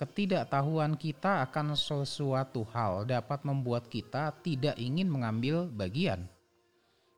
ketidaktahuan 0.02 0.98
kita 0.98 1.46
akan 1.46 1.78
sesuatu 1.78 2.66
hal 2.74 3.06
dapat 3.06 3.46
membuat 3.46 3.86
kita 3.86 4.34
tidak 4.42 4.74
ingin 4.74 5.06
mengambil 5.06 5.70
bagian. 5.70 6.26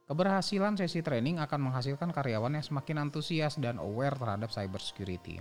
Keberhasilan 0.05 0.77
sesi 0.77 1.01
training 1.01 1.41
akan 1.41 1.73
menghasilkan 1.73 2.13
karyawan 2.13 2.61
yang 2.61 2.67
semakin 2.67 3.09
antusias 3.09 3.57
dan 3.57 3.81
aware 3.81 4.13
terhadap 4.13 4.53
cybersecurity. 4.53 5.41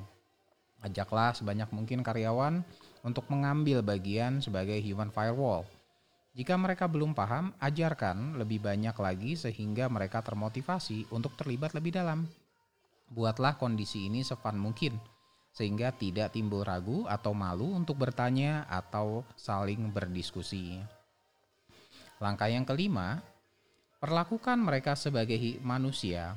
Ajaklah 0.79 1.35
sebanyak 1.35 1.67
mungkin 1.75 1.99
karyawan 1.99 2.63
untuk 3.03 3.27
mengambil 3.29 3.83
bagian 3.83 4.39
sebagai 4.39 4.79
human 4.79 5.11
firewall. 5.11 5.67
Jika 6.33 6.57
mereka 6.57 6.89
belum 6.89 7.13
paham, 7.13 7.53
ajarkan 7.61 8.41
lebih 8.41 8.63
banyak 8.63 8.95
lagi 8.97 9.37
sehingga 9.37 9.85
mereka 9.85 10.25
termotivasi 10.25 11.13
untuk 11.13 11.37
terlibat 11.37 11.77
lebih 11.77 11.93
dalam. 11.93 12.25
Buatlah 13.13 13.61
kondisi 13.61 14.09
ini 14.09 14.25
sefun 14.25 14.57
mungkin 14.57 14.97
sehingga 15.53 15.93
tidak 15.93 16.33
timbul 16.33 16.65
ragu 16.65 17.05
atau 17.05 17.37
malu 17.37 17.77
untuk 17.77 18.01
bertanya 18.01 18.65
atau 18.65 19.21
saling 19.37 19.93
berdiskusi. 19.93 20.81
Langkah 22.17 22.49
yang 22.49 22.65
kelima, 22.65 23.21
perlakukan 24.01 24.57
mereka 24.57 24.97
sebagai 24.97 25.37
manusia. 25.61 26.33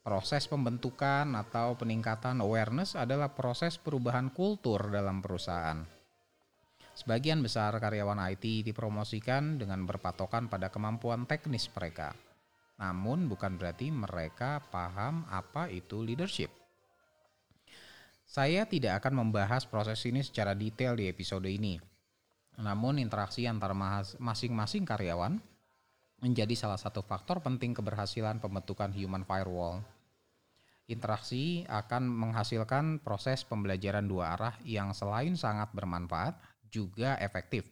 Proses 0.00 0.48
pembentukan 0.48 1.28
atau 1.36 1.76
peningkatan 1.76 2.40
awareness 2.40 2.96
adalah 2.96 3.32
proses 3.32 3.76
perubahan 3.76 4.32
kultur 4.32 4.92
dalam 4.92 5.20
perusahaan. 5.20 5.93
Sebagian 6.94 7.42
besar 7.42 7.74
karyawan 7.76 8.22
IT 8.34 8.66
dipromosikan 8.66 9.58
dengan 9.58 9.82
berpatokan 9.82 10.46
pada 10.46 10.70
kemampuan 10.70 11.26
teknis 11.26 11.66
mereka. 11.74 12.14
Namun 12.78 13.26
bukan 13.26 13.58
berarti 13.58 13.90
mereka 13.90 14.62
paham 14.70 15.26
apa 15.30 15.70
itu 15.70 16.02
leadership 16.02 16.64
saya 18.24 18.64
tidak 18.64 19.04
akan 19.04 19.22
membahas 19.22 19.68
proses 19.68 20.00
ini 20.08 20.24
secara 20.24 20.56
detail 20.56 20.96
di 20.96 21.06
episode 21.06 21.46
ini. 21.46 21.78
Namun 22.58 22.98
interaksi 22.98 23.44
antara 23.44 23.76
masing-masing 24.18 24.82
karyawan 24.82 25.38
menjadi 26.18 26.54
salah 26.56 26.80
satu 26.80 27.04
faktor 27.04 27.44
penting 27.44 27.76
keberhasilan 27.76 28.40
pembentukan 28.40 28.90
human 28.90 29.22
firewall. 29.22 29.84
Interaksi 30.90 31.64
akan 31.70 32.10
menghasilkan 32.10 33.00
proses 33.06 33.46
pembelajaran 33.46 34.04
dua 34.04 34.36
arah 34.36 34.54
yang 34.66 34.92
selain 34.92 35.38
sangat 35.38 35.72
bermanfaat, 35.72 36.36
juga 36.74 37.14
efektif. 37.22 37.70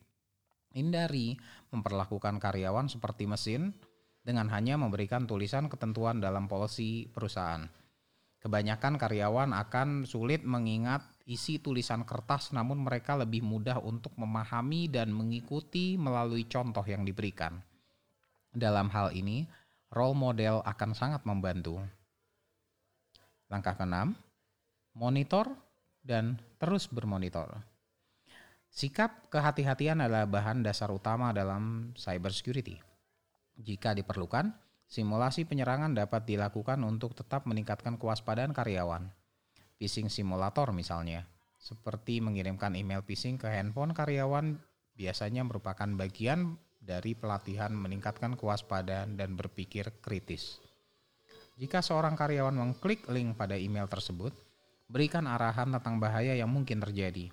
Hindari 0.70 1.34
memperlakukan 1.74 2.38
karyawan 2.38 2.86
seperti 2.86 3.26
mesin 3.26 3.74
dengan 4.22 4.46
hanya 4.54 4.78
memberikan 4.78 5.26
tulisan 5.26 5.66
ketentuan 5.66 6.22
dalam 6.22 6.46
polisi 6.46 7.10
perusahaan 7.10 7.66
Kebanyakan 8.42 8.98
karyawan 8.98 9.54
akan 9.54 10.02
sulit 10.02 10.42
mengingat 10.42 11.06
isi 11.30 11.62
tulisan 11.62 12.02
kertas 12.02 12.50
namun 12.50 12.82
mereka 12.82 13.14
lebih 13.14 13.38
mudah 13.38 13.78
untuk 13.78 14.10
memahami 14.18 14.90
dan 14.90 15.14
mengikuti 15.14 15.94
melalui 15.94 16.50
contoh 16.50 16.82
yang 16.82 17.06
diberikan. 17.06 17.62
Dalam 18.50 18.90
hal 18.90 19.14
ini, 19.14 19.46
role 19.94 20.18
model 20.18 20.58
akan 20.66 20.90
sangat 20.90 21.22
membantu. 21.22 21.86
Langkah 23.46 23.78
keenam, 23.78 24.18
monitor 24.98 25.46
dan 26.02 26.34
terus 26.58 26.90
bermonitor. 26.90 27.62
Sikap 28.72 29.28
kehati-hatian 29.28 30.00
adalah 30.00 30.24
bahan 30.24 30.64
dasar 30.64 30.88
utama 30.88 31.28
dalam 31.36 31.92
cybersecurity. 31.92 32.80
Jika 33.60 33.92
diperlukan, 33.92 34.48
Simulasi 34.92 35.48
penyerangan 35.48 35.96
dapat 35.96 36.28
dilakukan 36.28 36.76
untuk 36.84 37.16
tetap 37.16 37.48
meningkatkan 37.48 37.96
kewaspadaan 37.96 38.52
karyawan. 38.52 39.08
Phishing 39.80 40.12
simulator 40.12 40.68
misalnya, 40.68 41.24
seperti 41.56 42.20
mengirimkan 42.20 42.76
email 42.76 43.00
phishing 43.00 43.40
ke 43.40 43.48
handphone 43.48 43.96
karyawan 43.96 44.60
biasanya 44.92 45.48
merupakan 45.48 45.88
bagian 45.96 46.60
dari 46.76 47.16
pelatihan 47.16 47.72
meningkatkan 47.72 48.36
kewaspadaan 48.36 49.16
dan 49.16 49.32
berpikir 49.32 49.96
kritis. 50.04 50.60
Jika 51.56 51.80
seorang 51.80 52.12
karyawan 52.12 52.52
mengklik 52.52 53.08
link 53.08 53.40
pada 53.40 53.56
email 53.56 53.88
tersebut, 53.88 54.36
berikan 54.92 55.24
arahan 55.24 55.72
tentang 55.72 56.04
bahaya 56.04 56.36
yang 56.36 56.52
mungkin 56.52 56.84
terjadi, 56.84 57.32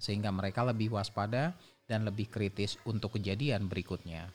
sehingga 0.00 0.32
mereka 0.32 0.64
lebih 0.64 0.96
waspada 0.96 1.52
dan 1.84 2.08
lebih 2.08 2.32
kritis 2.32 2.80
untuk 2.88 3.20
kejadian 3.20 3.68
berikutnya. 3.68 4.32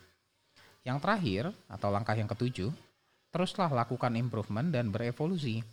Yang 0.85 0.97
terakhir, 1.01 1.43
atau 1.65 1.89
langkah 1.89 2.13
yang 2.13 2.29
ketujuh, 2.29 2.69
teruslah 3.33 3.73
lakukan 3.73 4.13
improvement 4.13 4.69
dan 4.69 4.93
berevolusi. 4.93 5.65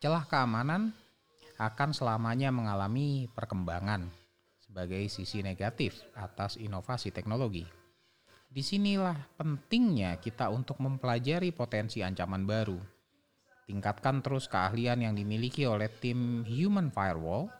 Celah 0.00 0.24
keamanan 0.24 0.90
akan 1.60 1.94
selamanya 1.94 2.48
mengalami 2.48 3.28
perkembangan 3.30 4.08
sebagai 4.58 5.04
sisi 5.12 5.44
negatif 5.44 6.00
atas 6.16 6.56
inovasi 6.56 7.12
teknologi. 7.12 7.68
Di 8.52 8.60
sinilah 8.60 9.16
pentingnya 9.36 10.16
kita 10.16 10.48
untuk 10.48 10.80
mempelajari 10.80 11.52
potensi 11.52 12.00
ancaman 12.00 12.48
baru. 12.48 12.80
Tingkatkan 13.68 14.20
terus 14.20 14.48
keahlian 14.48 15.00
yang 15.00 15.14
dimiliki 15.16 15.64
oleh 15.64 15.88
tim 15.88 16.44
Human 16.44 16.88
Firewall. 16.92 17.52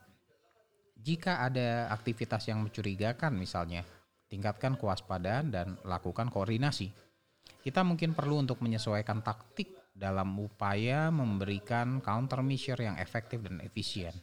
Jika 1.03 1.43
ada 1.43 1.91
aktivitas 1.91 2.47
yang 2.47 2.63
mencurigakan 2.63 3.35
misalnya, 3.35 3.83
tingkatkan 4.31 4.79
kewaspadaan 4.79 5.51
dan 5.51 5.75
lakukan 5.83 6.31
koordinasi. 6.31 6.95
Kita 7.59 7.83
mungkin 7.83 8.15
perlu 8.15 8.39
untuk 8.39 8.63
menyesuaikan 8.63 9.19
taktik 9.19 9.75
dalam 9.91 10.31
upaya 10.39 11.11
memberikan 11.11 11.99
countermeasure 11.99 12.87
yang 12.87 12.95
efektif 13.03 13.43
dan 13.43 13.59
efisien. 13.67 14.15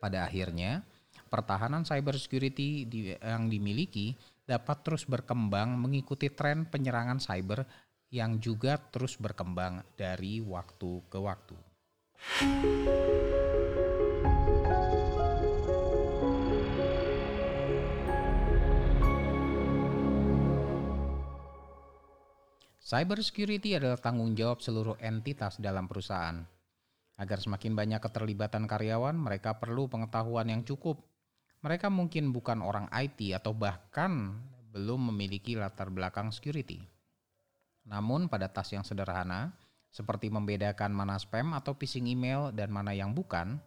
Pada 0.00 0.24
akhirnya, 0.24 0.80
pertahanan 1.28 1.84
cybersecurity 1.84 2.88
yang 3.20 3.52
dimiliki 3.52 4.16
dapat 4.48 4.80
terus 4.80 5.04
berkembang 5.04 5.76
mengikuti 5.76 6.32
tren 6.32 6.64
penyerangan 6.64 7.20
cyber 7.20 7.68
yang 8.10 8.40
juga 8.40 8.80
terus 8.80 9.20
berkembang 9.20 9.84
dari 9.94 10.40
waktu 10.40 11.04
ke 11.06 11.18
waktu. 11.20 11.56
Cybersecurity 22.90 23.78
adalah 23.78 24.02
tanggung 24.02 24.34
jawab 24.34 24.58
seluruh 24.58 24.98
entitas 24.98 25.62
dalam 25.62 25.86
perusahaan. 25.86 26.42
Agar 27.22 27.38
semakin 27.38 27.78
banyak 27.78 28.02
keterlibatan 28.02 28.66
karyawan, 28.66 29.14
mereka 29.14 29.62
perlu 29.62 29.86
pengetahuan 29.86 30.50
yang 30.50 30.66
cukup. 30.66 30.98
Mereka 31.62 31.86
mungkin 31.86 32.34
bukan 32.34 32.58
orang 32.58 32.90
IT 32.90 33.30
atau 33.30 33.54
bahkan 33.54 34.34
belum 34.74 35.14
memiliki 35.14 35.54
latar 35.54 35.86
belakang 35.86 36.34
security. 36.34 36.82
Namun 37.86 38.26
pada 38.26 38.50
tas 38.50 38.74
yang 38.74 38.82
sederhana, 38.82 39.54
seperti 39.94 40.26
membedakan 40.26 40.90
mana 40.90 41.14
spam 41.14 41.54
atau 41.54 41.78
phishing 41.78 42.10
email 42.10 42.50
dan 42.50 42.74
mana 42.74 42.90
yang 42.90 43.14
bukan, 43.14 43.62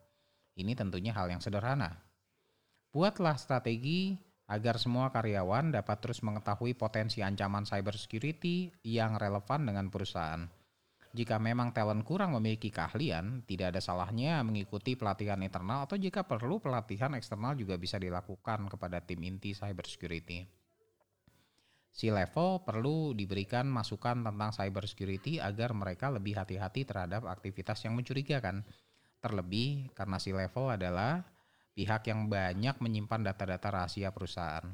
ini 0.60 0.76
tentunya 0.76 1.16
hal 1.16 1.32
yang 1.32 1.40
sederhana. 1.40 1.96
Buatlah 2.92 3.40
strategi 3.40 4.20
agar 4.48 4.76
semua 4.76 5.10
karyawan 5.10 5.72
dapat 5.72 5.98
terus 6.04 6.20
mengetahui 6.20 6.76
potensi 6.76 7.24
ancaman 7.24 7.64
cybersecurity 7.64 8.84
yang 8.84 9.16
relevan 9.16 9.64
dengan 9.64 9.88
perusahaan. 9.88 10.44
Jika 11.14 11.38
memang 11.38 11.78
talent 11.78 12.02
kurang 12.02 12.34
memiliki 12.34 12.74
keahlian, 12.74 13.46
tidak 13.46 13.78
ada 13.78 13.82
salahnya 13.86 14.42
mengikuti 14.42 14.98
pelatihan 14.98 15.38
internal 15.46 15.86
atau 15.86 15.94
jika 15.94 16.26
perlu 16.26 16.58
pelatihan 16.58 17.14
eksternal 17.14 17.54
juga 17.54 17.78
bisa 17.78 18.02
dilakukan 18.02 18.66
kepada 18.66 18.98
tim 18.98 19.22
inti 19.22 19.54
cybersecurity. 19.54 20.64
C-level 21.94 22.66
perlu 22.66 23.14
diberikan 23.14 23.70
masukan 23.70 24.26
tentang 24.26 24.50
cybersecurity 24.50 25.38
agar 25.38 25.78
mereka 25.78 26.10
lebih 26.10 26.34
hati-hati 26.34 26.82
terhadap 26.90 27.30
aktivitas 27.30 27.86
yang 27.86 27.94
mencurigakan. 27.94 28.66
Terlebih 29.22 29.94
karena 29.94 30.18
C-level 30.18 30.74
adalah 30.74 31.22
pihak 31.74 32.10
yang 32.10 32.30
banyak 32.30 32.78
menyimpan 32.78 33.34
data-data 33.34 33.70
rahasia 33.74 34.14
perusahaan. 34.14 34.66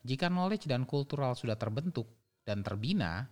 Jika 0.00 0.32
knowledge 0.32 0.64
dan 0.64 0.88
kultural 0.88 1.36
sudah 1.36 1.60
terbentuk 1.60 2.08
dan 2.46 2.64
terbina, 2.64 3.28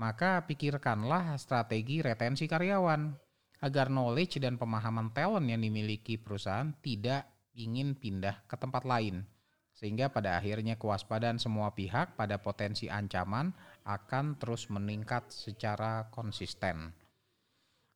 maka 0.00 0.42
pikirkanlah 0.48 1.36
strategi 1.36 2.00
retensi 2.00 2.48
karyawan 2.48 3.14
agar 3.60 3.92
knowledge 3.92 4.40
dan 4.40 4.56
pemahaman 4.56 5.12
talent 5.12 5.46
yang 5.46 5.60
dimiliki 5.60 6.16
perusahaan 6.16 6.72
tidak 6.80 7.28
ingin 7.52 7.92
pindah 7.92 8.48
ke 8.48 8.56
tempat 8.56 8.88
lain. 8.88 9.28
Sehingga 9.76 10.12
pada 10.12 10.36
akhirnya 10.40 10.76
kewaspadaan 10.76 11.40
semua 11.40 11.72
pihak 11.72 12.16
pada 12.16 12.40
potensi 12.40 12.88
ancaman 12.88 13.52
akan 13.84 14.36
terus 14.40 14.68
meningkat 14.68 15.28
secara 15.32 16.08
konsisten. 16.12 16.92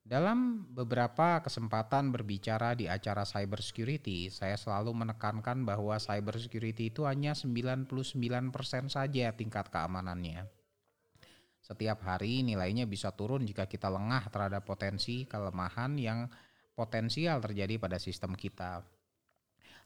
Dalam 0.05 0.69
beberapa 0.69 1.41
kesempatan 1.41 2.13
berbicara 2.13 2.77
di 2.77 2.85
acara 2.85 3.25
cybersecurity, 3.25 4.29
saya 4.29 4.53
selalu 4.53 4.93
menekankan 4.93 5.65
bahwa 5.65 5.97
cybersecurity 5.97 6.93
itu 6.93 7.09
hanya 7.09 7.33
99% 7.33 7.89
saja 8.93 9.33
tingkat 9.33 9.73
keamanannya. 9.73 10.45
Setiap 11.65 12.05
hari 12.05 12.45
nilainya 12.45 12.85
bisa 12.85 13.17
turun 13.17 13.49
jika 13.49 13.65
kita 13.65 13.89
lengah 13.89 14.29
terhadap 14.29 14.69
potensi 14.69 15.25
kelemahan 15.25 15.97
yang 15.97 16.29
potensial 16.77 17.41
terjadi 17.41 17.81
pada 17.81 17.97
sistem 17.97 18.37
kita. 18.37 18.85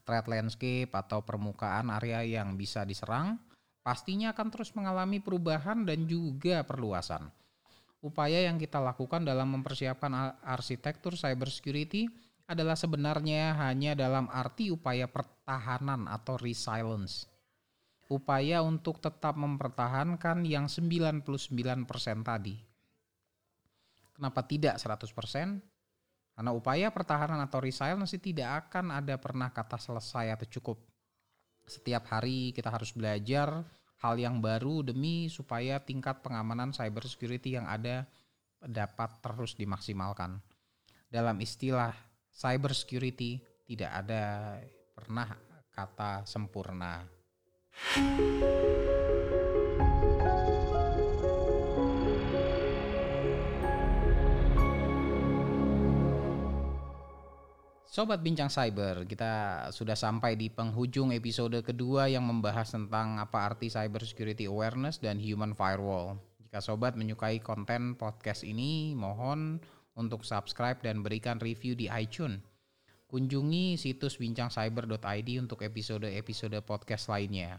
threat 0.03 0.25
landscape 0.25 0.89
atau 0.89 1.21
permukaan 1.21 1.93
area 1.93 2.25
yang 2.25 2.57
bisa 2.57 2.81
diserang, 2.81 3.37
pastinya 3.85 4.33
akan 4.33 4.47
terus 4.49 4.73
mengalami 4.73 5.21
perubahan 5.21 5.85
dan 5.85 6.09
juga 6.09 6.65
perluasan. 6.65 7.29
Upaya 7.99 8.47
yang 8.47 8.55
kita 8.55 8.79
lakukan 8.79 9.27
dalam 9.27 9.51
mempersiapkan 9.59 10.39
arsitektur 10.39 11.19
cybersecurity 11.19 12.07
adalah 12.47 12.79
sebenarnya 12.79 13.53
hanya 13.59 13.91
dalam 13.91 14.31
arti 14.31 14.71
upaya 14.71 15.05
pertahanan 15.05 16.07
atau 16.07 16.39
resilience. 16.39 17.27
Upaya 18.09 18.65
untuk 18.65 19.03
tetap 19.03 19.37
mempertahankan 19.37 20.41
yang 20.47 20.65
99% 20.65 21.27
tadi. 22.25 22.57
Kenapa 24.15 24.41
tidak 24.47 24.81
100%? 24.81 25.61
Karena 26.33 26.51
upaya 26.55 26.87
pertahanan 26.89 27.43
atau 27.43 27.59
resilience 27.59 28.15
tidak 28.15 28.65
akan 28.65 28.95
ada 28.95 29.19
pernah 29.19 29.51
kata 29.51 29.75
selesai 29.75 30.39
atau 30.39 30.47
cukup. 30.47 30.79
Setiap 31.67 32.07
hari 32.09 32.55
kita 32.55 32.71
harus 32.71 32.95
belajar 32.95 33.61
hal 33.99 34.15
yang 34.15 34.39
baru 34.39 34.83
demi 34.83 35.27
supaya 35.27 35.83
tingkat 35.83 36.23
pengamanan 36.23 36.71
cyber 36.71 37.03
security 37.07 37.59
yang 37.59 37.67
ada 37.67 38.07
dapat 38.63 39.19
terus 39.23 39.55
dimaksimalkan. 39.55 40.39
Dalam 41.07 41.39
istilah 41.43 41.95
cyber 42.31 42.71
security 42.75 43.39
tidak 43.67 43.91
ada 44.05 44.55
pernah 44.95 45.35
kata 45.75 46.23
sempurna. 46.27 47.03
Sobat 57.89 58.21
Bincang 58.21 58.53
Cyber, 58.53 59.01
kita 59.09 59.65
sudah 59.73 59.97
sampai 59.97 60.37
di 60.37 60.45
penghujung 60.53 61.09
episode 61.09 61.57
kedua 61.65 62.05
yang 62.05 62.21
membahas 62.21 62.69
tentang 62.69 63.17
apa 63.17 63.49
arti 63.49 63.65
Cyber 63.65 64.05
Security 64.05 64.45
Awareness 64.45 65.01
dan 65.01 65.17
Human 65.17 65.57
Firewall. 65.57 66.21
Jika 66.37 66.61
sobat 66.61 66.93
menyukai 66.93 67.41
konten 67.41 67.97
podcast 67.97 68.45
ini, 68.45 68.93
mohon 68.93 69.57
untuk 69.97 70.21
subscribe 70.21 70.77
dan 70.85 71.01
berikan 71.01 71.41
review 71.41 71.73
di 71.73 71.89
iTunes. 71.89 72.45
Kunjungi 73.09 73.73
situs 73.73 74.21
bincangcyber.id 74.21 75.29
untuk 75.41 75.65
episode-episode 75.65 76.61
podcast 76.61 77.09
lainnya. 77.09 77.57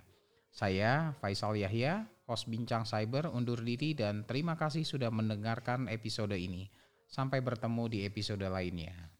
Saya 0.55 1.11
Faisal 1.19 1.59
Yahya, 1.59 2.07
host 2.31 2.47
Bincang 2.47 2.87
Cyber 2.87 3.27
undur 3.35 3.59
diri 3.67 3.99
dan 3.99 4.23
terima 4.23 4.55
kasih 4.55 4.87
sudah 4.87 5.11
mendengarkan 5.11 5.91
episode 5.91 6.39
ini. 6.39 6.71
Sampai 7.11 7.43
bertemu 7.43 7.91
di 7.91 7.99
episode 8.07 8.47
lainnya. 8.47 9.20